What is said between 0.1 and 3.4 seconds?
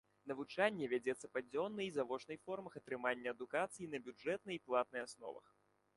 Навучанне вядзецца па дзённай і завочнай формах атрымання